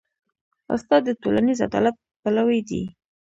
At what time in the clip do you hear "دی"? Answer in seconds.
2.69-2.83